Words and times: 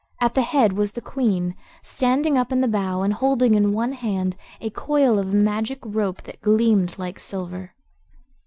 At 0.19 0.33
the 0.33 0.41
head 0.41 0.73
was 0.73 0.93
the 0.93 0.99
Queen, 0.99 1.53
standing 1.83 2.35
up 2.35 2.51
in 2.51 2.59
the 2.61 2.67
bow 2.67 3.03
and 3.03 3.13
holding 3.13 3.53
in 3.53 3.71
one 3.71 3.93
hand 3.93 4.35
a 4.59 4.71
coil 4.71 5.19
of 5.19 5.31
magic 5.31 5.77
rope 5.83 6.23
that 6.23 6.41
gleamed 6.41 6.97
like 6.97 7.19
silver. 7.19 7.75